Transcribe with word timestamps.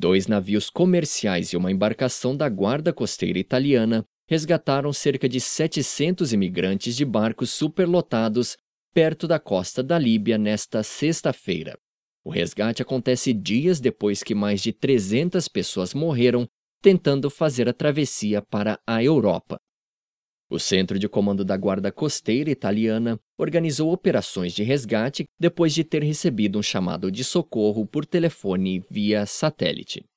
Dois 0.00 0.26
navios 0.26 0.70
comerciais 0.70 1.52
e 1.52 1.58
uma 1.58 1.70
embarcação 1.70 2.34
da 2.34 2.48
Guarda 2.48 2.90
Costeira 2.90 3.38
Italiana 3.38 4.02
resgataram 4.26 4.94
cerca 4.94 5.28
de 5.28 5.38
700 5.38 6.32
imigrantes 6.32 6.96
de 6.96 7.04
barcos 7.04 7.50
superlotados 7.50 8.56
perto 8.94 9.28
da 9.28 9.38
costa 9.38 9.82
da 9.82 9.98
Líbia 9.98 10.38
nesta 10.38 10.82
sexta-feira. 10.82 11.78
O 12.24 12.30
resgate 12.30 12.80
acontece 12.80 13.34
dias 13.34 13.78
depois 13.78 14.22
que 14.22 14.34
mais 14.34 14.62
de 14.62 14.72
300 14.72 15.46
pessoas 15.48 15.92
morreram 15.92 16.48
tentando 16.80 17.28
fazer 17.28 17.68
a 17.68 17.74
travessia 17.74 18.40
para 18.40 18.80
a 18.86 19.04
Europa. 19.04 19.60
O 20.50 20.58
Centro 20.58 20.98
de 20.98 21.08
Comando 21.08 21.44
da 21.44 21.56
Guarda 21.56 21.92
Costeira 21.92 22.50
Italiana 22.50 23.16
organizou 23.38 23.92
operações 23.92 24.52
de 24.52 24.64
resgate 24.64 25.24
depois 25.38 25.72
de 25.72 25.84
ter 25.84 26.02
recebido 26.02 26.58
um 26.58 26.62
chamado 26.62 27.08
de 27.08 27.22
socorro 27.22 27.86
por 27.86 28.04
telefone 28.04 28.82
via 28.90 29.24
satélite. 29.26 30.04